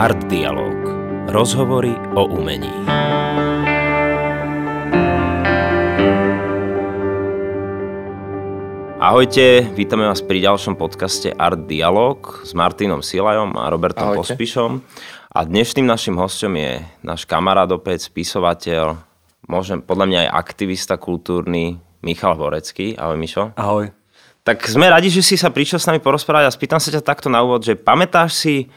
[0.00, 0.80] Art Dialog.
[1.28, 2.72] Rozhovory o umení.
[8.96, 14.32] Ahojte, vítame vás pri ďalšom podcaste Art Dialog s Martinom Silajom a Robertom Ahojte.
[14.32, 14.80] Pospišom.
[15.36, 18.96] A dnešným našim hostom je náš kamarát opäť, spisovateľ,
[19.52, 22.96] môžem, podľa mňa aj aktivista kultúrny Michal Horecký.
[22.96, 23.52] Ahoj Mišo.
[23.52, 23.92] Ahoj.
[24.48, 27.28] Tak sme radi, že si sa prišiel s nami porozprávať a spýtam sa ťa takto
[27.28, 28.72] na úvod, že pamätáš si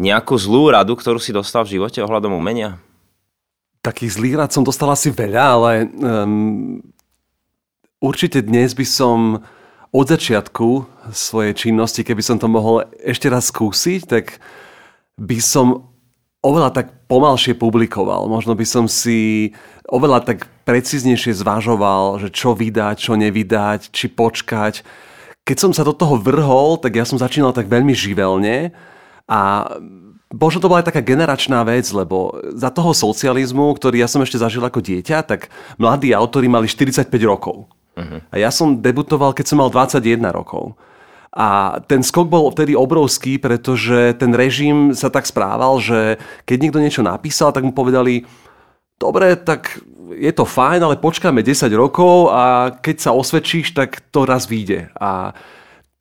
[0.00, 2.80] nejakú zlú radu, ktorú si dostal v živote ohľadom umenia?
[3.82, 6.78] Takých zlých rád som dostal asi veľa, ale um,
[7.98, 9.18] určite dnes by som
[9.92, 14.40] od začiatku svojej činnosti, keby som to mohol ešte raz skúsiť, tak
[15.20, 15.92] by som
[16.40, 18.26] oveľa tak pomalšie publikoval.
[18.26, 19.52] Možno by som si
[19.92, 24.80] oveľa tak preciznejšie zvažoval, že čo vydať, čo nevydať, či počkať.
[25.44, 28.72] Keď som sa do toho vrhol, tak ja som začínal tak veľmi živelne
[29.28, 29.66] a
[30.32, 34.40] možno to bola aj taká generačná vec, lebo za toho socializmu, ktorý ja som ešte
[34.40, 37.68] zažil ako dieťa, tak mladí autori mali 45 rokov.
[37.92, 38.18] Uh-huh.
[38.32, 40.74] A ja som debutoval, keď som mal 21 rokov.
[41.32, 46.80] A ten skok bol vtedy obrovský, pretože ten režim sa tak správal, že keď niekto
[46.80, 48.28] niečo napísal, tak mu povedali,
[49.00, 49.80] dobre, tak
[50.12, 54.92] je to fajn, ale počkáme 10 rokov a keď sa osvedčíš, tak to raz vyjde.
[55.00, 55.32] A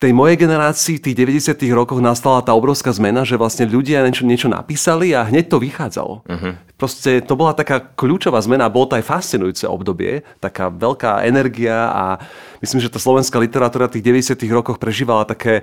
[0.01, 1.15] tej mojej generácii v tých
[1.53, 5.61] 90 rokoch nastala tá obrovská zmena, že vlastne ľudia niečo, niečo napísali a hneď to
[5.61, 6.25] vychádzalo.
[6.25, 6.53] Uh-huh.
[6.73, 12.17] Proste to bola taká kľúčová zmena, bolo to aj fascinujúce obdobie, taká veľká energia a
[12.65, 15.61] myslím, že tá slovenská literatúra v tých 90 rokoch prežívala také,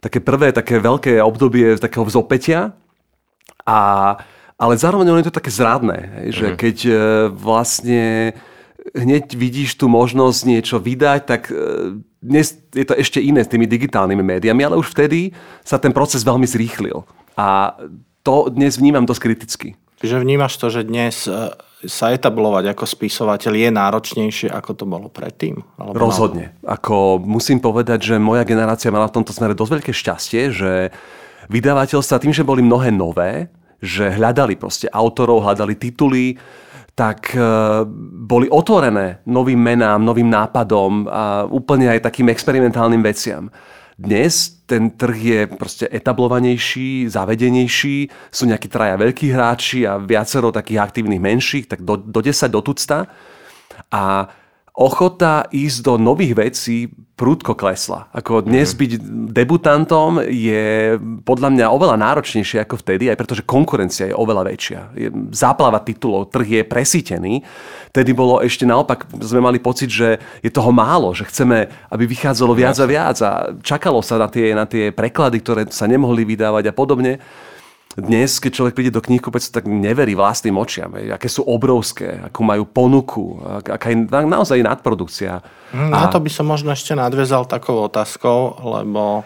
[0.00, 2.72] také prvé, také veľké obdobie takého vzopetia.
[3.68, 4.16] A,
[4.56, 6.56] ale zároveň je to také zradné, že uh-huh.
[6.56, 6.92] keď e,
[7.28, 8.32] vlastne
[8.94, 13.66] hneď vidíš tú možnosť niečo vydať, tak e, dnes je to ešte iné s tými
[13.66, 15.34] digitálnymi médiami, ale už vtedy
[15.66, 17.02] sa ten proces veľmi zrýchlil.
[17.34, 17.74] A
[18.22, 19.68] to dnes vnímam dosť kriticky.
[19.96, 21.50] Čiže vnímaš to, že dnes e,
[21.88, 25.60] sa etablovať ako spisovateľ je náročnejšie, ako to bolo predtým?
[25.80, 26.52] Alebo Rozhodne.
[26.66, 30.72] Ako musím povedať, že moja generácia mala v tomto smere dosť veľké šťastie, že
[31.48, 33.48] vydavateľstva tým, že boli mnohé nové,
[33.80, 36.40] že hľadali proste autorov, hľadali tituly,
[36.96, 37.40] tak e,
[38.24, 43.52] boli otvorené novým menám, novým nápadom a úplne aj takým experimentálnym veciam.
[44.00, 50.80] Dnes ten trh je proste etablovanejší, zavedenejší, sú nejakí traja veľkí hráči a viacero takých
[50.80, 53.04] aktívnych menších, tak do, do 10 do tucta.
[53.92, 54.28] A
[54.72, 58.12] ochota ísť do nových vecí prúdko klesla.
[58.12, 58.76] Ako dnes mm.
[58.76, 58.92] byť
[59.32, 64.80] debutantom je podľa mňa oveľa náročnejšie ako vtedy, aj pretože konkurencia je oveľa väčšia.
[64.92, 67.40] Je záplava titulov, trh je presítený.
[67.88, 72.52] Tedy bolo ešte naopak, sme mali pocit, že je toho málo, že chceme, aby vychádzalo
[72.52, 73.32] viac a viac a
[73.64, 77.16] čakalo sa na tie, na tie preklady, ktoré sa nemohli vydávať a podobne
[77.96, 80.92] dnes, keď človek príde do knihkupectva, tak neverí vlastným očiam.
[80.92, 85.40] Aké sú obrovské, akú majú ponuku, aká je naozaj nadprodukcia.
[85.72, 89.24] Hm, na to by som možno ešte nadviezal takou otázkou, lebo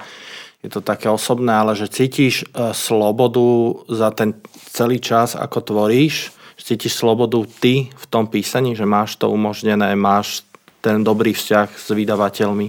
[0.62, 4.38] je to také osobné, ale že cítiš e, slobodu za ten
[4.70, 10.46] celý čas, ako tvoríš, cítiš slobodu ty v tom písaní, že máš to umožnené, máš
[10.84, 12.68] ten dobrý vzťah s vydavateľmi?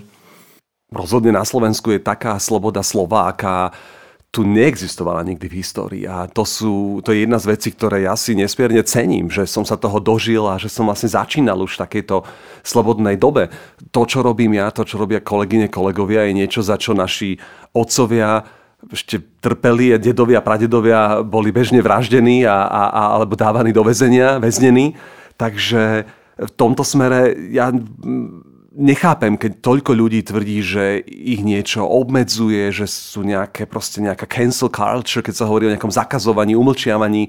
[0.91, 3.71] Rozhodne na Slovensku je taká sloboda slova, aká
[4.31, 6.03] tu neexistovala nikdy v histórii.
[6.07, 9.67] A to, sú, to je jedna z vecí, ktoré ja si nesmierne cením, že som
[9.67, 12.23] sa toho dožil a že som vlastne začínal už v takejto
[12.63, 13.51] slobodnej dobe.
[13.91, 17.35] To, čo robím ja, to, čo robia kolegyne, kolegovia, je niečo, za čo naši
[17.75, 18.47] otcovia
[18.89, 24.97] ešte trpeli, dedovia, pradedovia boli bežne vraždení a, a, a, alebo dávaní do väzenia, väznení.
[25.37, 26.07] Takže
[26.39, 27.69] v tomto smere ja
[28.71, 34.71] nechápem, keď toľko ľudí tvrdí, že ich niečo obmedzuje, že sú nejaké, proste nejaká cancel
[34.71, 37.27] culture, keď sa hovorí o nejakom zakazovaní, umlčiavaní.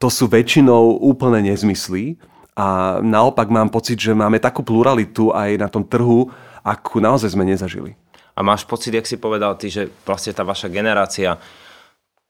[0.00, 2.16] To sú väčšinou úplne nezmysly.
[2.56, 6.28] A naopak mám pocit, že máme takú pluralitu aj na tom trhu,
[6.60, 7.96] akú naozaj sme nezažili.
[8.36, 11.36] A máš pocit, jak si povedal ty, že vlastne tá vaša generácia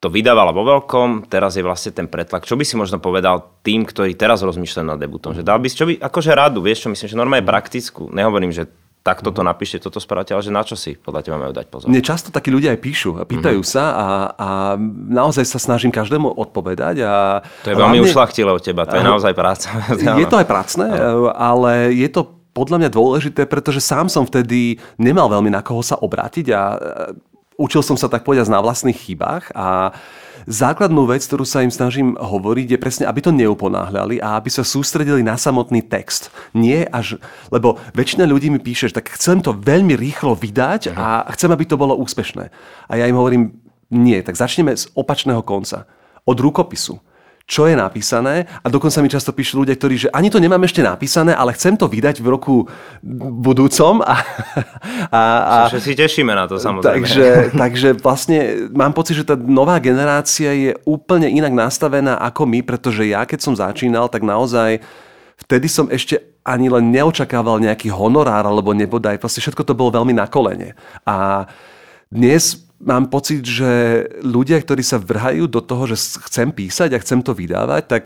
[0.00, 2.49] to vydávala vo veľkom, teraz je vlastne ten pretlak.
[2.49, 5.37] Čo by si možno povedal tým, ktorí teraz rozmýšľajú nad debutom?
[5.37, 8.08] Že dal by si, čo by, akože radu, vieš čo, myslím, že normálne praktickú.
[8.08, 8.64] Nehovorím, že
[9.00, 11.88] tak toto napíšte, toto spravte, ale že na čo si podľa teba majú dať pozor?
[11.88, 13.76] Mne často takí ľudia aj píšu a pýtajú mm-hmm.
[13.76, 14.06] sa a,
[14.37, 14.49] a
[15.08, 17.05] naozaj sa snažím každému odpovedať.
[17.05, 19.69] A to je veľmi hlavne, ušlachtile od teba, to je naozaj práca.
[20.20, 20.88] Je to aj pracné,
[21.32, 25.97] ale je to podľa mňa dôležité, pretože sám som vtedy nemal veľmi na koho sa
[25.97, 26.61] obrátiť a
[27.61, 29.93] učil som sa tak povedať na vlastných chybách a
[30.49, 34.65] základnú vec, ktorú sa im snažím hovoriť, je presne, aby to neuponáhľali a aby sa
[34.65, 36.33] sústredili na samotný text.
[36.57, 37.21] Nie až,
[37.53, 41.69] lebo väčšina ľudí mi píše, že tak chcem to veľmi rýchlo vydať a chcem, aby
[41.69, 42.49] to bolo úspešné.
[42.89, 43.53] A ja im hovorím,
[43.93, 45.85] nie, tak začneme z opačného konca.
[46.25, 47.03] Od rukopisu
[47.50, 50.87] čo je napísané a dokonca mi často píšu ľudia, ktorí, že ani to nemám ešte
[50.87, 52.55] napísané, ale chcem to vydať v roku
[53.43, 54.06] budúcom.
[54.06, 54.14] A,
[55.11, 55.23] a,
[55.67, 57.02] a, si tešíme na to samozrejme.
[57.02, 62.62] Takže, takže vlastne mám pocit, že tá nová generácia je úplne inak nastavená ako my,
[62.62, 64.79] pretože ja keď som začínal, tak naozaj
[65.43, 70.14] vtedy som ešte ani len neočakával nejaký honorár alebo nebodaj, proste všetko to bolo veľmi
[70.14, 70.79] na kolene.
[71.02, 71.44] A
[72.11, 77.21] dnes mám pocit, že ľudia, ktorí sa vrhajú do toho, že chcem písať a chcem
[77.23, 78.05] to vydávať, tak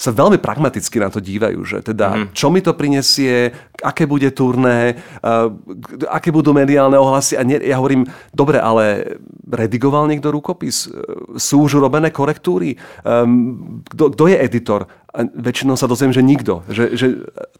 [0.00, 2.26] sa veľmi pragmaticky na to dívajú, že teda mm.
[2.32, 3.52] čo mi to prinesie,
[3.84, 5.52] aké bude turné, uh,
[6.08, 10.88] aké budú mediálne ohlasy a nie, ja hovorím, dobre, ale redigoval niekto rukopis?
[11.36, 12.80] Sú už urobené korektúry?
[13.04, 14.88] Um, kto je editor?
[15.12, 16.64] A väčšinou sa dozviem, že nikto.
[16.70, 17.06] Že, že,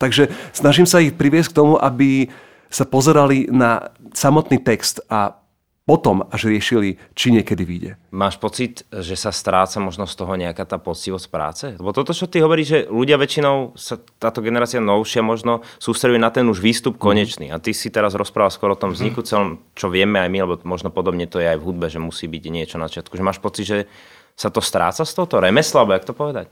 [0.01, 2.33] takže snažím sa ich priviesť k tomu, aby
[2.71, 5.40] sa pozerali na samotný text a
[5.91, 7.93] potom až riešili, či niekedy vyjde.
[8.15, 11.67] Máš pocit, že sa stráca možno z toho nejaká tá poctivosť práce?
[11.75, 16.31] Lebo toto, čo ty hovoríš, že ľudia väčšinou, sa, táto generácia novšia možno sústreduje na
[16.31, 17.03] ten už výstup mhm.
[17.03, 17.47] konečný.
[17.51, 20.55] A ty si teraz rozprával skoro o tom vzniku celom, čo vieme aj my, lebo
[20.63, 23.19] možno podobne to je aj v hudbe, že musí byť niečo na začiatku.
[23.19, 23.79] Že máš pocit, že
[24.39, 26.47] sa to stráca z tohoto remesla, alebo jak to povedať?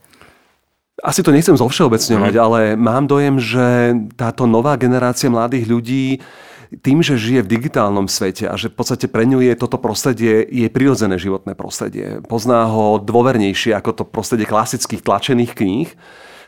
[0.99, 2.43] Asi to nechcem zovšeobecňovať, mm.
[2.43, 6.19] ale mám dojem, že táto nová generácia mladých ľudí
[6.69, 10.45] tým, že žije v digitálnom svete a že v podstate pre ňu je toto prostredie
[10.45, 12.21] je prirodzené životné prostredie.
[12.29, 15.89] Pozná ho dôvernejšie ako to prostredie klasických tlačených kníh,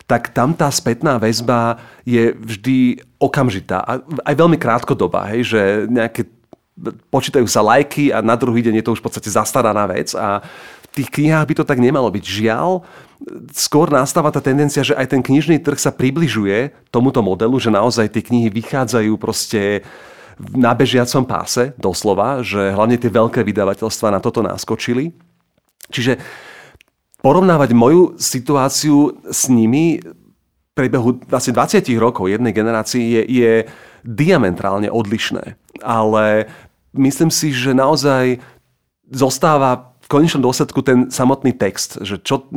[0.04, 6.26] tak tam tá spätná väzba je vždy okamžitá a aj veľmi krátkodobá, hej, že nejaké
[7.12, 10.40] počítajú sa lajky a na druhý deň je to už v podstate zastaraná vec a
[10.40, 12.24] v tých knihách by to tak nemalo byť.
[12.24, 12.82] Žiaľ,
[13.52, 18.10] skôr nastáva tá tendencia, že aj ten knižný trh sa približuje tomuto modelu, že naozaj
[18.12, 19.84] tie knihy vychádzajú proste
[20.40, 25.12] na bežiacom páse, doslova, že hlavne tie veľké vydavateľstva na toto naskočili.
[25.92, 26.16] Čiže
[27.20, 33.52] porovnávať moju situáciu s nimi v priebehu asi 20 rokov jednej generácii je, je
[34.00, 35.60] diametrálne odlišné.
[35.84, 36.48] Ale
[36.96, 38.40] myslím si, že naozaj
[39.12, 42.50] zostáva konečnom dôsledku ten samotný text, že čo,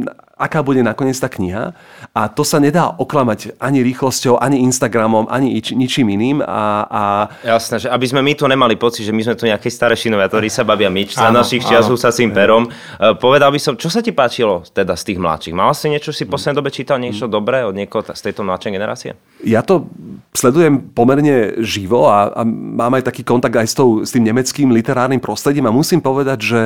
[0.44, 1.72] aká bude nakoniec tá kniha
[2.12, 6.44] a to sa nedá oklamať ani rýchlosťou, ani Instagramom, ani ič, ničím iným.
[6.44, 7.04] A, a...
[7.48, 10.28] Jasné, že aby sme my tu nemali pocit, že my sme tu nejaké staré šinovia,
[10.28, 12.68] ktorí sa bavia myč, za našich čiasov sa tým perom.
[12.68, 15.56] E, povedal by som, čo sa ti páčilo teda z tých mladších?
[15.56, 18.72] Mal si niečo, si v poslednej dobe čítal niečo dobré od niekoho z tejto mladšej
[18.76, 19.12] generácie?
[19.48, 19.88] Ja to
[20.36, 24.76] sledujem pomerne živo a, a mám aj taký kontakt aj s, tou, s tým nemeckým
[24.76, 26.62] literárnym prostredím a musím povedať, že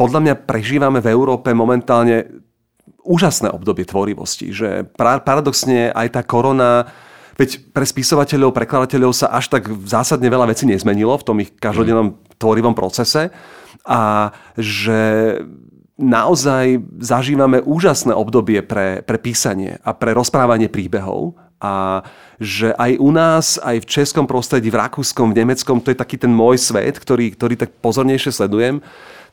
[0.00, 2.48] podľa mňa prežívame v Európe momentálne
[3.04, 6.90] úžasné obdobie tvorivosti, že paradoxne aj tá korona
[7.40, 12.20] Veď pre spisovateľov, prekladateľov sa až tak zásadne veľa vecí nezmenilo v tom ich každodennom
[12.36, 13.32] tvorivom procese
[13.88, 14.28] a
[14.60, 15.00] že
[15.96, 22.04] naozaj zažívame úžasné obdobie pre, pre písanie a pre rozprávanie príbehov a
[22.40, 26.16] že aj u nás, aj v českom prostredí, v rakúskom, v nemeckom, to je taký
[26.20, 28.84] ten môj svet, ktorý, ktorý tak pozornejšie sledujem,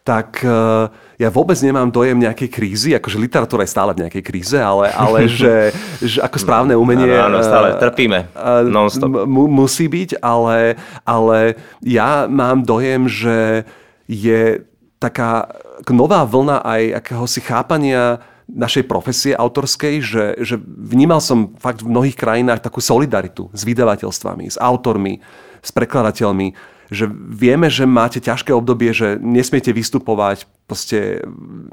[0.08, 0.88] tak uh,
[1.20, 5.28] ja vôbec nemám dojem nejakej krízy, akože literatúra je stále v nejakej kríze, ale, ale
[5.40, 7.12] že, že ako správne umenie...
[7.12, 8.32] Áno, áno stále trpíme,
[8.72, 9.28] non-stop.
[9.28, 13.68] M- musí byť, ale, ale ja mám dojem, že
[14.08, 14.64] je
[15.04, 15.52] taká
[15.92, 22.16] nová vlna aj akéhosi chápania našej profesie autorskej, že, že vnímal som fakt v mnohých
[22.16, 25.20] krajinách takú solidaritu s vydavateľstvami, s autormi,
[25.60, 26.56] s prekladateľmi,
[26.88, 31.24] že vieme, že máte ťažké obdobie, že nesmiete vystupovať, proste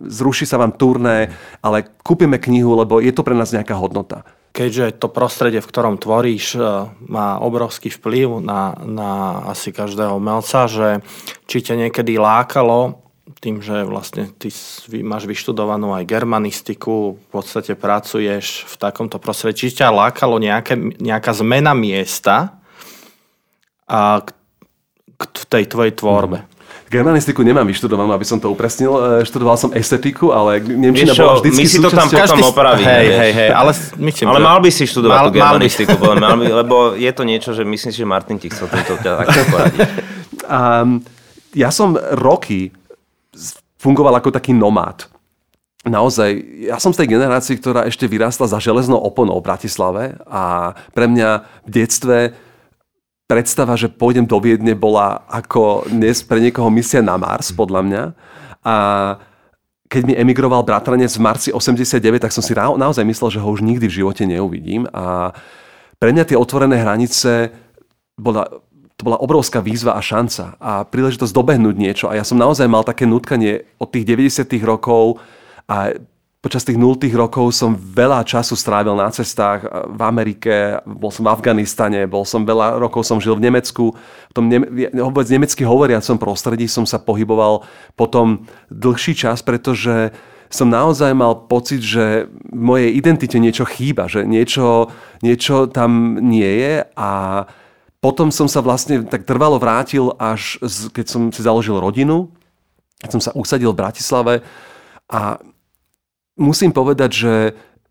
[0.07, 4.27] zruší sa vám turné, ale kúpime knihu, lebo je to pre nás nejaká hodnota.
[4.55, 6.63] Keďže to prostredie, v ktorom tvoríš, e,
[7.11, 9.11] má obrovský vplyv na, na
[9.51, 11.03] asi každého umelca, že
[11.51, 13.03] či ťa niekedy lákalo
[13.43, 14.49] tým, že vlastne ty
[15.05, 21.35] máš vyštudovanú aj germanistiku, v podstate pracuješ v takomto prostredí, či ťa lákalo nejaké, nejaká
[21.35, 22.65] zmena miesta,
[23.85, 24.25] a
[25.19, 26.39] v tej tvojej tvorbe?
[26.45, 26.55] Mm.
[26.95, 28.95] Germanistiku nemám vyštudovanú, aby som to upresnil.
[28.95, 32.87] E, študoval som estetiku, ale Nemčina bola vždycky My si to tam potom opravíme.
[32.87, 36.23] Hej, hej, hej, ale, myslím, ale mal by si študovať mal, tú germanistiku, mal by.
[36.23, 39.41] mal by, lebo je to niečo, že myslím si, že Martin ti chcel tento takto
[39.51, 39.81] poradiť.
[40.45, 41.01] Um,
[41.57, 42.69] ja som roky
[43.81, 45.09] fungoval ako taký nomád.
[45.89, 46.37] Naozaj,
[46.69, 51.09] ja som z tej generácii, ktorá ešte vyrastla za železnou oponou v Bratislave a pre
[51.09, 52.37] mňa v detstve
[53.25, 58.03] predstava, že pôjdem do Viedne bola ako dnes pre niekoho misia na Mars, podľa mňa.
[58.65, 58.77] A
[59.89, 63.65] keď mi emigroval bratranec v marci 89, tak som si naozaj myslel, že ho už
[63.65, 64.89] nikdy v živote neuvidím.
[64.93, 65.33] A
[65.97, 67.55] pre mňa tie otvorené hranice
[68.19, 68.47] bola
[68.95, 72.07] to bola obrovská výzva a šanca a príležitosť dobehnúť niečo.
[72.07, 74.47] A ja som naozaj mal také nutkanie od tých 90.
[74.63, 75.19] rokov
[75.67, 75.99] a
[76.45, 77.01] počas tých 0.
[77.17, 82.45] rokov som veľa času strávil na cestách v Amerike, bol som v Afganistane, bol som
[82.45, 83.97] veľa rokov som žil v Nemecku.
[84.29, 84.61] V tom ne,
[84.93, 87.65] vôbec nemecky hovoriacom prostredí som sa pohyboval
[87.97, 90.13] potom dlhší čas, pretože
[90.53, 94.93] som naozaj mal pocit, že v mojej identite niečo chýba, že niečo,
[95.25, 97.11] niečo tam nie je a
[98.05, 100.61] potom som sa vlastne tak trvalo vrátil, až
[100.93, 102.29] keď som si založil rodinu,
[103.01, 104.35] keď som sa usadil v Bratislave
[105.09, 105.41] a
[106.39, 107.35] musím povedať, že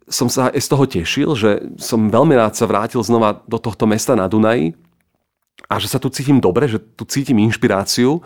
[0.08, 3.88] som sa aj z toho tešil, že som veľmi rád sa vrátil znova do tohto
[3.88, 4.76] mesta na Dunaji
[5.72, 8.20] a že sa tu cítim dobre, že tu cítim inšpiráciu,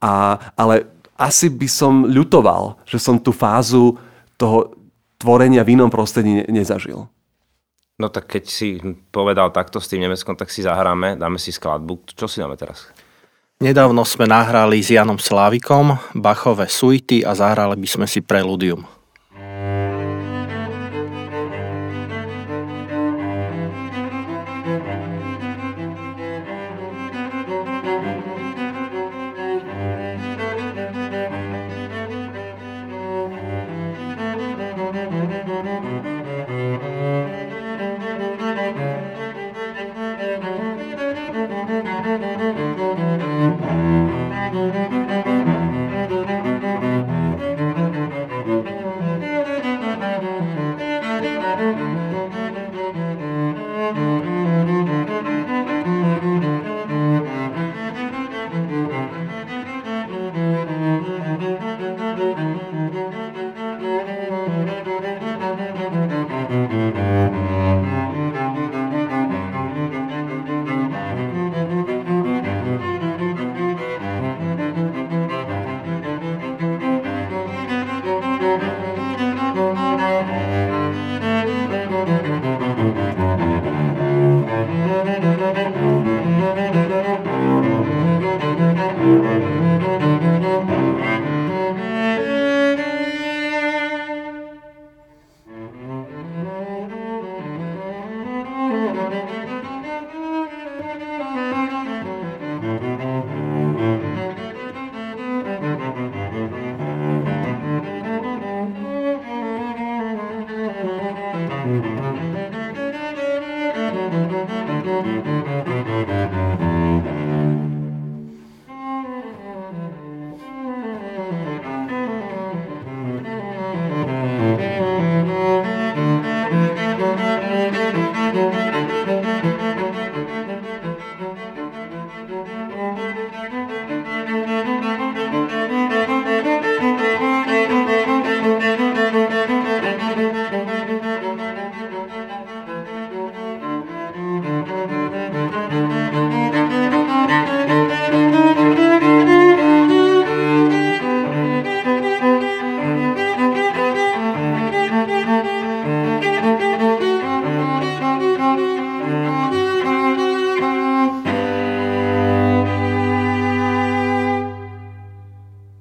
[0.00, 0.88] a, ale
[1.20, 4.00] asi by som ľutoval, že som tú fázu
[4.40, 4.72] toho
[5.20, 7.04] tvorenia v inom prostredí nezažil.
[8.00, 8.80] No tak keď si
[9.12, 12.00] povedal takto s tým Nemeckom, tak si zahráme, dáme si skladbu.
[12.16, 12.88] Čo si dáme teraz?
[13.60, 18.88] Nedávno sme nahrali s Janom Slávikom Bachové suity a zahrali by sme si Preludium.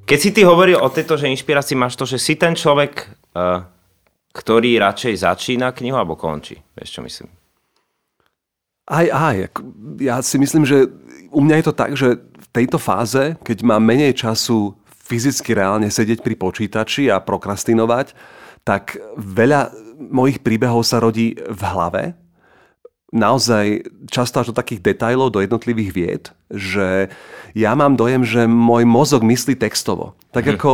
[0.09, 3.61] Keď si ty hovoril o tejto, že inšpirácii máš to, že si ten človek, uh,
[4.33, 6.57] ktorý radšej začína knihu alebo končí.
[6.73, 7.29] Vieš, čo myslím?
[8.89, 9.53] Aj, aj.
[10.01, 10.89] Ja si myslím, že
[11.29, 14.73] u mňa je to tak, že v tejto fáze, keď mám menej času
[15.05, 18.17] fyzicky reálne sedieť pri počítači a prokrastinovať,
[18.65, 19.69] tak veľa
[20.09, 22.17] mojich príbehov sa rodí v hlave
[23.09, 26.23] naozaj často až do takých detajlov, do jednotlivých vied,
[26.53, 27.09] že
[27.57, 30.13] ja mám dojem, že môj mozog myslí textovo.
[30.29, 30.51] Tak hm.
[30.57, 30.71] ako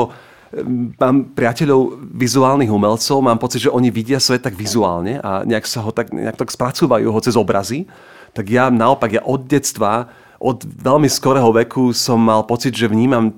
[1.00, 5.84] mám priateľov vizuálnych umelcov, mám pocit, že oni vidia svet tak vizuálne a nejak sa
[5.84, 7.88] ho tak, nejak tak spracúvajú ho cez obrazy.
[8.36, 13.32] Tak ja naopak, ja od detstva, od veľmi skorého veku som mal pocit, že vnímam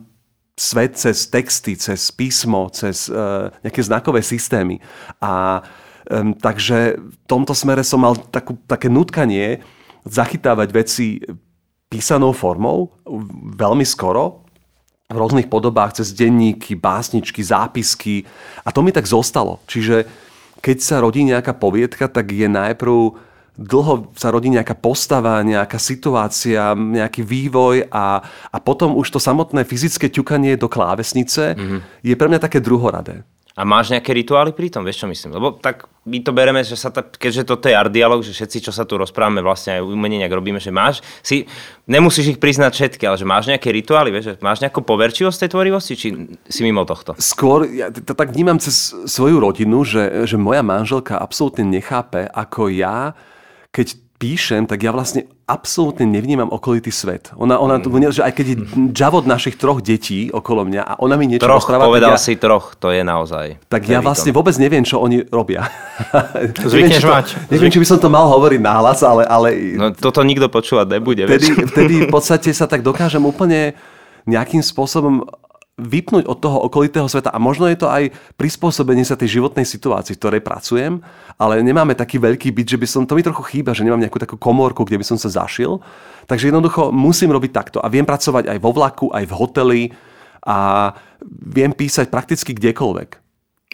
[0.58, 4.82] svet cez texty, cez písmo, cez uh, nejaké znakové systémy.
[5.22, 9.60] A uh, Um, takže v tomto smere som mal takú, také nutkanie
[10.08, 11.20] zachytávať veci
[11.92, 12.96] písanou formou
[13.56, 14.48] veľmi skoro,
[15.08, 18.28] v rôznych podobách, cez denníky, básničky, zápisky.
[18.68, 19.64] A to mi tak zostalo.
[19.64, 20.04] Čiže
[20.60, 23.16] keď sa rodí nejaká poviedka, tak je najprv
[23.58, 28.22] dlho sa rodí nejaká postava, nejaká situácia, nejaký vývoj a,
[28.54, 31.80] a potom už to samotné fyzické ťukanie do klávesnice mm-hmm.
[32.06, 33.26] je pre mňa také druhoradé.
[33.58, 35.42] A máš nejaké rituály pri tom, vieš čo myslím?
[35.42, 38.64] Lebo tak my to bereme, že sa ta, keďže toto je art dialog, že všetci,
[38.64, 41.44] čo sa tu rozprávame, vlastne aj umenie nejak robíme, že máš, si,
[41.84, 45.52] nemusíš ich priznať všetky, ale že máš nejaké rituály, vieš, že máš nejakú poverčivosť tej
[45.52, 46.08] tvorivosti, či
[46.48, 47.20] si mimo tohto?
[47.20, 52.72] Skôr, ja to tak vnímam cez svoju rodinu, že, že moja manželka absolútne nechápe, ako
[52.72, 53.12] ja,
[53.76, 57.32] keď píšem, tak ja vlastne absolútne nevnímam okolitý svet.
[57.40, 58.12] Ona, ona mm.
[58.12, 58.58] že aj keď je
[58.92, 61.88] džavod našich troch detí okolo mňa a ona mi niečo troch, rozpráva...
[61.88, 63.56] povedal ja, si troch, to je naozaj.
[63.72, 65.72] Tak ja vlastne vôbec neviem, čo oni robia.
[66.68, 67.28] neviem, či to, mať.
[67.48, 69.24] neviem, či by som to mal hovoriť náhlas, ale...
[69.24, 69.48] ale
[69.80, 71.24] no toto nikto počúvať nebude.
[71.24, 73.72] Vtedy, vtedy v podstate sa tak dokážem úplne
[74.28, 75.24] nejakým spôsobom
[75.78, 80.18] vypnúť od toho okolitého sveta a možno je to aj prispôsobenie sa tej životnej situácii,
[80.18, 81.06] v ktorej pracujem,
[81.38, 84.18] ale nemáme taký veľký byt, že by som, to mi trochu chýba, že nemám nejakú
[84.18, 85.78] takú komórku, kde by som sa zašil.
[86.26, 89.82] Takže jednoducho musím robiť takto a viem pracovať aj vo vlaku, aj v hoteli
[90.42, 90.92] a
[91.30, 93.10] viem písať prakticky kdekoľvek.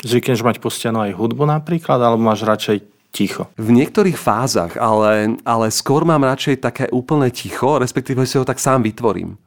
[0.03, 2.83] Zvykneš mať pustenú aj hudbu napríklad, alebo máš radšej
[3.15, 3.47] ticho?
[3.55, 8.59] V niektorých fázach, ale, ale skôr mám radšej také úplné ticho, respektíve si ho tak
[8.59, 9.39] sám vytvorím.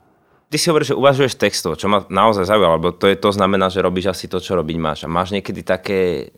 [0.47, 3.67] Ty si hovoríš, že uvažuješ textov, čo ma naozaj zaujalo, lebo to, je, to znamená,
[3.67, 5.03] že robíš asi to, čo robiť máš.
[5.03, 6.31] A máš niekedy také,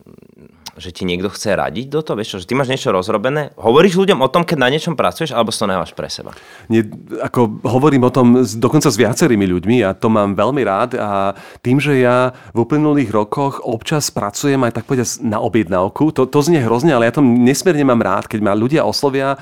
[0.81, 3.53] že ti niekto chce radiť do toho, vieš čo, že ty máš niečo rozrobené?
[3.61, 6.33] Hovoríš ľuďom o tom, keď na niečom pracuješ, alebo si to nemáš pre seba?
[6.73, 6.89] Nie,
[7.21, 11.77] ako hovorím o tom dokonca s viacerými ľuďmi a to mám veľmi rád a tým,
[11.77, 16.65] že ja v uplynulých rokoch občas pracujem aj tak povedať na objednávku, to, to znie
[16.65, 19.37] hrozne, ale ja to nesmierne mám rád, keď ma ľudia oslovia.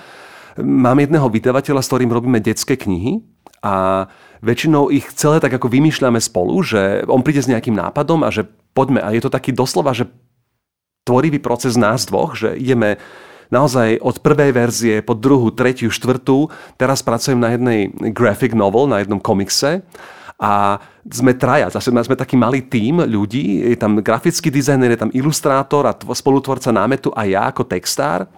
[0.58, 3.35] Mám jedného vydavateľa, s ktorým robíme detské knihy
[3.66, 3.72] a
[4.46, 8.46] väčšinou ich celé tak ako vymýšľame spolu, že on príde s nejakým nápadom a že
[8.78, 9.02] poďme.
[9.02, 10.06] A je to taký doslova, že
[11.02, 13.02] tvorivý proces nás dvoch, že ideme
[13.50, 16.50] naozaj od prvej verzie po druhú, tretiu, štvrtú.
[16.78, 19.82] Teraz pracujem na jednej graphic novel, na jednom komikse
[20.36, 25.14] a sme traja, zase sme taký malý tím ľudí, je tam grafický dizajner, je tam
[25.16, 28.28] ilustrátor a spolutvorca námetu a ja ako textár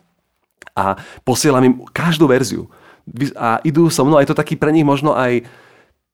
[0.78, 0.94] a
[1.26, 2.70] posielam im každú verziu.
[3.38, 5.44] A idú so mnou, a je to taký pre nich možno aj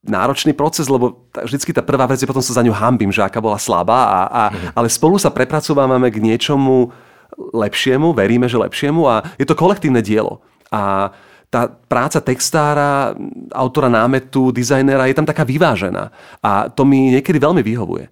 [0.04, 3.40] náročný proces, lebo vždycky tá prvá vec je potom sa za ňu hambím, že aká
[3.40, 4.76] bola slabá, a, a, mm.
[4.76, 6.92] ale spolu sa prepracovávame k niečomu
[7.34, 10.44] lepšiemu, veríme, že lepšiemu a je to kolektívne dielo.
[10.68, 11.10] A
[11.48, 13.14] tá práca textára,
[13.54, 16.10] autora námetu, dizajnera je tam taká vyvážená.
[16.42, 18.10] A to mi niekedy veľmi vyhovuje.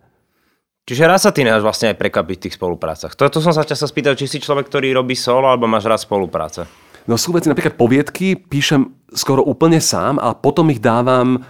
[0.87, 3.14] Čiže raz sa ty nedáš vlastne aj prekapiť v tých spoluprácach.
[3.14, 6.66] Toto som sa často spýtal, či si človek, ktorý robí solo, alebo máš rád spolupráce.
[7.07, 11.43] No sú veci, napríklad poviedky, píšem skoro úplne sám a potom ich dávam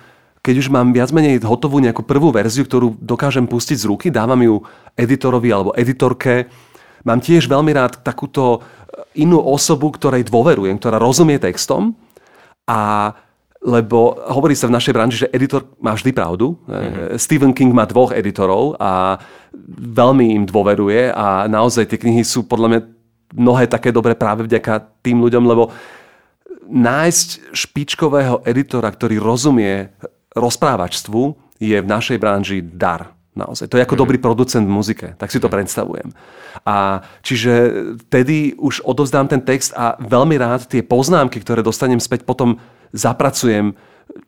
[0.42, 4.42] keď už mám viac menej hotovú nejakú prvú verziu, ktorú dokážem pustiť z ruky, dávam
[4.42, 4.58] ju
[4.98, 6.50] editorovi alebo editorke.
[7.06, 8.58] Mám tiež veľmi rád takúto
[9.14, 11.94] inú osobu, ktorej dôverujem, ktorá rozumie textom
[12.66, 13.14] a
[13.62, 16.58] lebo hovorí sa v našej branži, že editor má vždy pravdu.
[16.66, 17.14] Mm-hmm.
[17.14, 19.22] Stephen King má dvoch editorov a
[19.78, 22.80] veľmi im dôveruje a naozaj tie knihy sú podľa mňa
[23.32, 25.72] mnohé také dobré práve vďaka tým ľuďom, lebo
[26.68, 29.90] nájsť špičkového editora, ktorý rozumie
[30.32, 31.22] rozprávačstvu
[31.60, 33.12] je v našej branži dar.
[33.32, 33.72] Naozaj.
[33.72, 34.02] To je ako mm.
[34.04, 35.54] dobrý producent v muzike, tak si to mm.
[35.56, 36.08] predstavujem.
[36.68, 37.52] A čiže
[38.08, 42.60] vtedy už odovzdám ten text a veľmi rád tie poznámky, ktoré dostanem späť, potom
[42.92, 43.72] zapracujem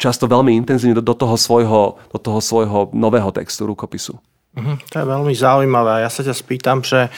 [0.00, 4.16] často veľmi intenzívne do, do, toho, svojho, do toho svojho nového textu, rukopisu.
[4.54, 6.06] Mm, to je veľmi zaujímavé.
[6.06, 7.10] Ja sa ťa spýtam, že,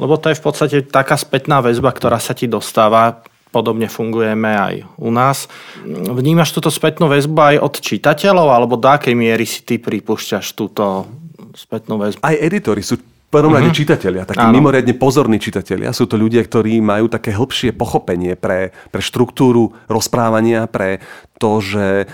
[0.00, 4.74] lebo to je v podstate taká spätná väzba, ktorá sa ti dostáva Podobne fungujeme aj
[5.00, 5.48] u nás.
[5.88, 11.08] Vnímaš túto spätnú väzbu aj od čitateľov, alebo do akej miery si ty pripúšťaš túto
[11.56, 12.20] spätnú väzbu?
[12.20, 13.76] Aj editori sú prvom rade uh-huh.
[13.76, 14.56] čitatelia, takí Áno.
[14.56, 15.92] mimoriadne pozorní čitatelia.
[15.92, 21.04] Sú to ľudia, ktorí majú také hĺbšie pochopenie pre, pre štruktúru rozprávania, pre
[21.36, 22.08] to, že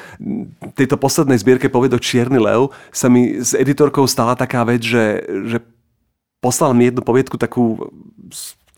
[0.75, 5.59] tejto poslednej zbierke povedok Čierny lev sa mi s editorkou stala taká vec, že, že
[6.43, 7.79] poslal mi jednu poviedku takú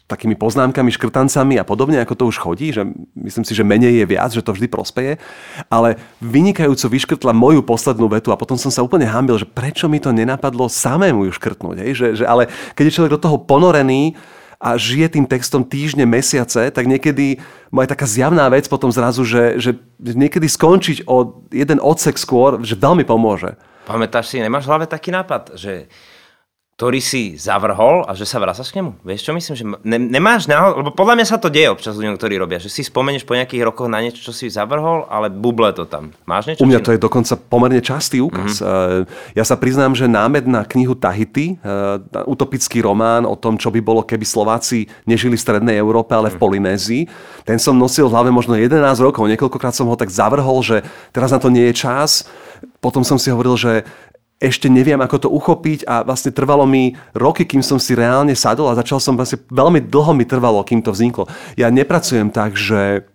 [0.07, 2.87] takými poznámkami, škrtancami a podobne, ako to už chodí, že
[3.19, 5.19] myslím si, že menej je viac, že to vždy prospeje,
[5.67, 9.99] ale vynikajúco vyškrtla moju poslednú vetu a potom som sa úplne hambil, že prečo mi
[9.99, 11.93] to nenapadlo samému ju škrtnúť, hej?
[11.99, 12.47] Že, že, ale
[12.79, 14.15] keď je človek do toho ponorený,
[14.57, 17.37] a žije tým textom týždne, mesiace, tak niekedy
[17.69, 22.65] má aj taká zjavná vec potom zrazu, že, že niekedy skončiť o jeden odsek skôr,
[22.65, 23.61] že veľmi pomôže.
[23.85, 25.93] Pamätáš si, nemáš v hlave taký nápad, že
[26.77, 29.01] ktorý si zavrhol a že sa vracaš k nemu.
[29.01, 29.55] Vieš čo myslím?
[29.57, 32.69] Že ne, nemáš náhod, lebo podľa mňa sa to deje občas ľuďom, ktorí robia, že
[32.69, 36.13] si spomenieš po nejakých rokoch na niečo, čo si zavrhol, ale buble to tam.
[36.29, 36.61] Máš niečo?
[36.61, 38.61] U mňa to je dokonca pomerne častý úkaz.
[38.61, 39.33] Mm-hmm.
[39.33, 43.81] Ja sa priznám, že námed na knihu Tahiti, eh, utopický román o tom, čo by
[43.81, 46.43] bolo, keby Slováci nežili v Strednej Európe, ale v mhm.
[46.45, 47.03] Polynézii,
[47.49, 49.25] ten som nosil v hlave možno 11 rokov.
[49.25, 50.85] Niekoľkokrát som ho tak zavrhol, že
[51.17, 52.29] teraz na to nie je čas.
[52.85, 53.73] Potom som si hovoril, že
[54.37, 58.69] ešte neviem, ako to uchopiť a vlastne trvalo mi roky, kým som si reálne sadol
[58.69, 61.25] a začal som vlastne, veľmi dlho mi trvalo, kým to vzniklo.
[61.57, 63.09] Ja nepracujem tak, že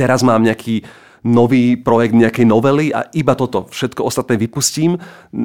[0.00, 0.88] teraz mám nejaký
[1.24, 4.96] nový projekt nejakej novely a iba toto, všetko ostatné vypustím.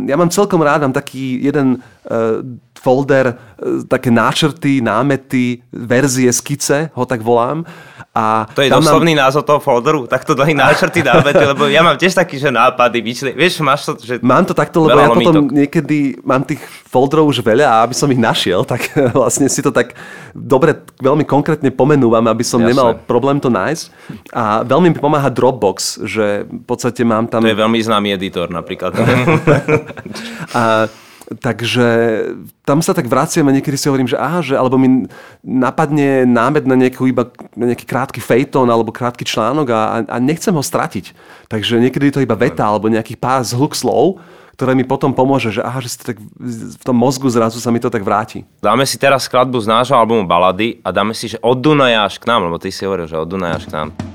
[0.08, 2.42] Ja mám celkom rád, mám taký jeden uh,
[2.80, 7.68] folder, uh, také náčrty, námety, verzie, skice, ho tak volám
[8.16, 9.28] a to je doslovný mám...
[9.28, 13.36] názov toho folderu, takto dlhý náčrty dáme, lebo ja mám tiež taký, že nápady, myšli...
[13.36, 14.24] vieš, máš to, že...
[14.24, 18.08] Mám to takto, lebo ja potom niekedy mám tých folderov už veľa a aby som
[18.08, 18.88] ich našiel, tak
[19.20, 20.00] vlastne si to tak
[20.32, 22.72] dobre, veľmi konkrétne pomenúvam, aby som Jasne.
[22.72, 23.84] nemal problém to nájsť.
[24.32, 25.65] A veľmi mi pomáha Dropbox,
[26.06, 27.42] že v podstate mám tam...
[27.42, 28.94] To je veľmi známy editor napríklad.
[30.60, 30.86] a
[31.26, 31.88] Takže
[32.62, 35.10] tam sa tak vraciam a niekedy si hovorím, že aha, že alebo mi
[35.42, 37.26] napadne námed na, nejakú iba,
[37.58, 41.18] na nejaký krátky fejton alebo krátky článok a, a nechcem ho stratiť.
[41.50, 44.22] Takže niekedy je to iba veta alebo nejaký pár zhluk slov,
[44.54, 47.74] ktoré mi potom pomôže, že aha, že si to tak v tom mozgu zrazu sa
[47.74, 48.46] mi to tak vráti.
[48.62, 52.22] Dáme si teraz skladbu z nášho albumu Balady a dáme si, že od Dunaja až
[52.22, 54.15] k nám, lebo ty si hovoril, že od Dunaja až k nám.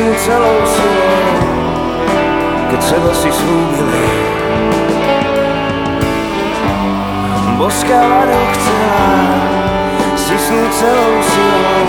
[0.00, 1.16] mu celou silou,
[2.72, 4.04] keď seba si slúbili.
[7.60, 9.04] Boská vado chcela
[10.16, 11.84] stisnúť celou silou,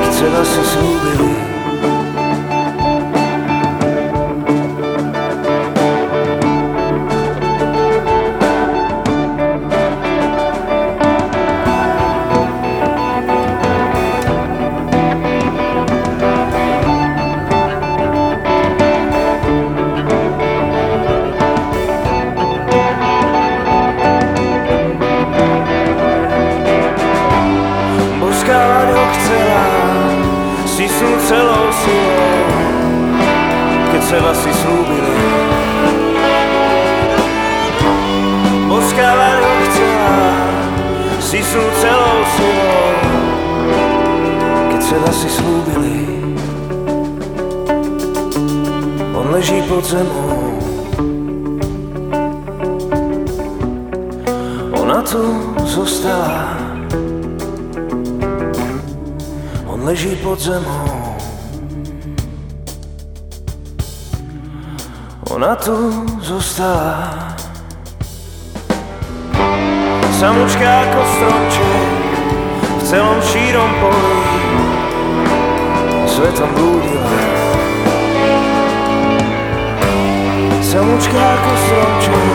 [0.00, 1.45] keď seba si slúbili.
[30.96, 32.48] sú celou silou,
[33.92, 35.16] keď seba si slúbili.
[38.64, 40.24] Poskávať ho chcela,
[41.20, 42.88] si sú celou silou,
[44.72, 46.00] keď seba si slúbili.
[49.12, 50.56] On leží pod zemou,
[54.72, 55.20] ona tu
[55.68, 56.65] zostala.
[59.86, 61.14] leží pod zemou.
[65.30, 67.36] Ona tu zostala
[70.10, 71.90] Samočká ako stromček
[72.66, 74.26] v celom šírom poli
[76.08, 77.14] svetom blúdila.
[80.66, 82.34] Samočká ako stromček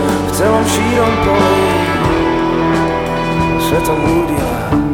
[0.00, 1.66] v celom šírom poli
[3.68, 4.89] svetom blúdila.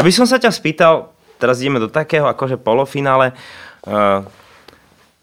[0.00, 3.36] Ja by som sa ťa spýtal, teraz ideme do takého akože polofinále.
[3.84, 4.24] Uh,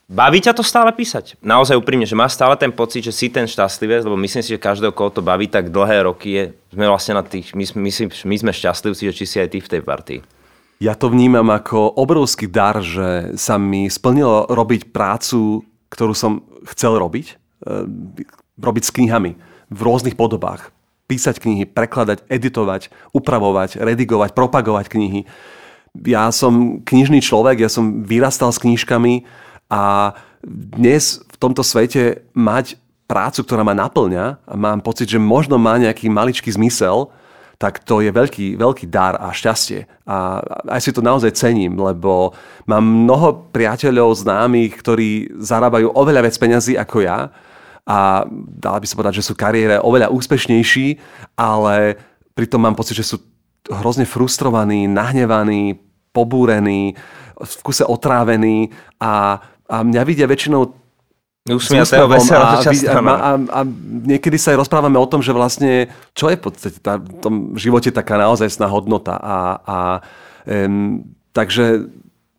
[0.05, 1.33] baví ťa to stále písať?
[1.41, 4.61] Naozaj úprimne, že máš stále ten pocit, že si ten šťastlivec, lebo myslím si, že
[4.61, 8.35] každého, koho to baví, tak dlhé roky je, sme vlastne na tých, my, my, my
[8.37, 10.21] sme šťastlivci, že či si aj ty v tej partii.
[10.77, 17.01] Ja to vnímam ako obrovský dar, že sa mi splnilo robiť prácu, ktorú som chcel
[17.01, 17.33] robiť.
[17.65, 17.75] E,
[18.61, 19.31] robiť s knihami
[19.73, 20.69] v rôznych podobách.
[21.07, 25.23] Písať knihy, prekladať, editovať, upravovať, redigovať, propagovať knihy.
[26.03, 29.23] Ja som knižný človek, ja som vyrastal s knižkami
[29.71, 30.11] a
[30.43, 32.75] dnes v tomto svete mať
[33.07, 37.07] prácu, ktorá ma naplňa a mám pocit, že možno má nejaký maličký zmysel,
[37.55, 39.87] tak to je veľký, veľký dar a šťastie.
[40.05, 42.35] A aj si to naozaj cením, lebo
[42.69, 47.31] mám mnoho priateľov, známych, ktorí zarábajú oveľa viac peňazí ako ja
[47.87, 50.99] a dala by sa povedať, že sú kariére oveľa úspešnejší,
[51.39, 51.95] ale
[52.35, 53.23] pritom mám pocit, že sú
[53.71, 55.79] hrozne frustrovaní, nahnevaní,
[56.11, 56.99] pobúrení,
[57.37, 60.73] v kuse otrávení a, a mňa vidia väčšinou
[61.47, 63.59] Usmiatého, veselého a, a, a, a
[64.03, 67.55] niekedy sa aj rozprávame o tom, že vlastne, čo je v podstate tá, v tom
[67.55, 69.15] živote taká naozaj hodnota.
[69.15, 69.77] A, a
[70.43, 71.87] um, takže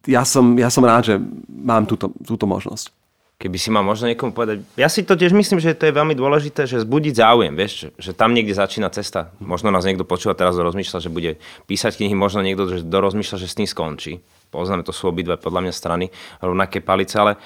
[0.05, 1.15] ja som, ja som rád, že
[1.49, 2.93] mám túto, túto možnosť.
[3.38, 6.18] Keby si mal možno niekomu povedať, ja si to tiež myslím, že to je veľmi
[6.18, 9.31] dôležité, že zbudiť záujem, vieš, že, že tam niekde začína cesta.
[9.38, 11.38] Možno nás niekto počúva teraz rozmýšľa, že bude
[11.70, 14.18] písať knihy, možno niekto že rozmýšľa, že s tým skončí.
[14.51, 16.11] Poznáme, to sú obidve podľa mňa strany
[16.42, 17.38] rovnaké palice, ale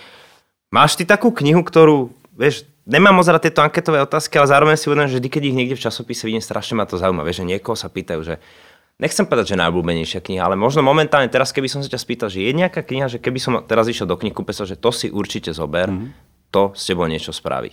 [0.73, 5.13] Máš ty takú knihu, ktorú, vieš, nemám moc tieto anketové otázky, ale zároveň si uvedomím,
[5.13, 7.21] že vždy, keď ich niekde v časopise vidím, strašne ma to zaujíma.
[7.29, 8.41] Vieš, že niekoho sa pýtajú, že
[9.01, 12.45] nechcem povedať, že najobľúbenejšia kniha, ale možno momentálne teraz, keby som sa ťa spýtal, že
[12.45, 15.89] je nejaká kniha, že keby som teraz išiel do knihkupectva, že to si určite zober,
[15.89, 16.11] mm-hmm.
[16.53, 17.73] to s tebou niečo spraví.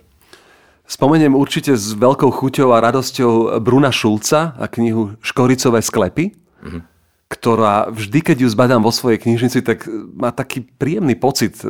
[0.89, 6.33] Spomeniem určite s veľkou chuťou a radosťou Bruna Šulca a knihu Škoricové sklepy.
[6.61, 9.85] Mm-hmm ktorá vždy, keď ju zbadám vo svojej knižnici, tak
[10.17, 11.61] má taký príjemný pocit,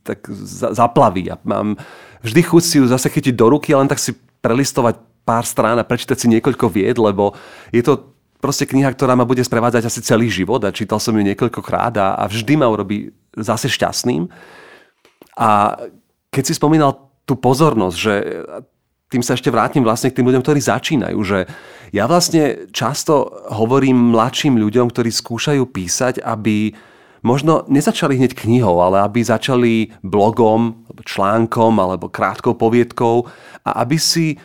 [0.00, 0.24] tak
[0.72, 1.28] zaplaví.
[1.28, 1.76] A mám
[2.24, 4.96] vždy chuť si ju zase chytiť do ruky a len tak si prelistovať
[5.28, 7.36] pár strán a prečítať si niekoľko vied, lebo
[7.68, 8.11] je to
[8.42, 12.18] proste kniha, ktorá ma bude sprevádzať asi celý život a čítal som ju niekoľkokrát a,
[12.18, 14.26] a vždy ma urobí zase šťastným.
[15.38, 15.78] A
[16.34, 18.14] keď si spomínal tú pozornosť, že
[19.12, 21.44] tým sa ešte vrátim vlastne k tým ľuďom, ktorí začínajú, že
[21.94, 26.74] ja vlastne často hovorím mladším ľuďom, ktorí skúšajú písať, aby
[27.22, 33.28] možno nezačali hneď knihou, ale aby začali blogom, článkom alebo krátkou poviedkou
[33.62, 34.40] a aby si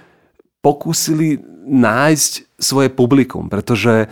[0.61, 4.09] pokúsili nájsť svoje publikum, pretože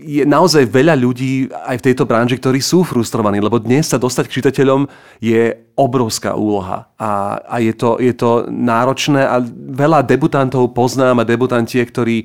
[0.00, 4.24] je naozaj veľa ľudí aj v tejto branži, ktorí sú frustrovaní, lebo dnes sa dostať
[4.26, 4.88] k čitateľom
[5.20, 6.88] je obrovská úloha.
[6.96, 12.24] A, a je, to, je to náročné a veľa debutantov poznám a debutantie, ktorí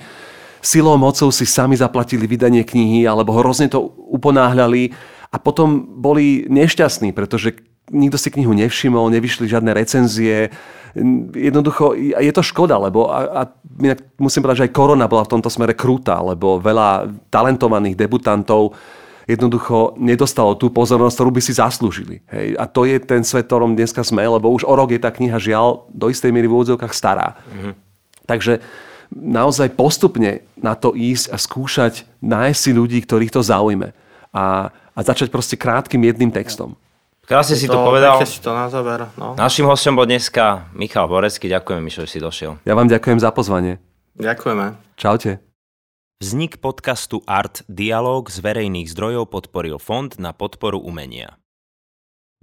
[0.63, 4.95] silou mocou si sami zaplatili vydanie knihy alebo hrozne to uponáhľali
[5.29, 7.59] a potom boli nešťastní, pretože
[7.91, 10.49] nikto si knihu nevšimol, nevyšli žiadne recenzie.
[11.35, 13.41] Jednoducho je to škoda, lebo a, a
[14.17, 18.73] musím povedať, že aj korona bola v tomto smere krúta, lebo veľa talentovaných debutantov
[19.25, 22.21] jednoducho nedostalo tú pozornosť, ktorú by si zaslúžili.
[22.29, 22.55] Hej.
[22.61, 25.41] A to je ten svet, ktorom dneska sme, lebo už o rok je tá kniha
[25.41, 27.33] žiaľ do istej miery v úvodzovkách stará.
[27.49, 27.73] Mm-hmm.
[28.29, 28.53] Takže
[29.13, 33.97] naozaj postupne na to ísť a skúšať nájsť si ľudí, ktorých to zaujme.
[34.29, 36.77] A, a začať proste krátkým jedným textom.
[37.25, 38.21] Krásne si to, to povedal.
[38.21, 39.09] si to na záver.
[39.17, 39.33] No.
[39.33, 41.49] Našim hostom bol dneska Michal Borecký.
[41.49, 42.61] Ďakujem, Mišo, že si došiel.
[42.61, 43.81] Ja vám ďakujem za pozvanie.
[44.21, 44.77] Ďakujeme.
[44.93, 45.41] Čaute.
[46.21, 51.41] Vznik podcastu Art Dialog z verejných zdrojov podporil Fond na podporu umenia.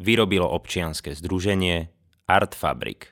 [0.03, 1.89] Vyrobilo občianske združenie
[2.27, 3.12] Art Fabrik.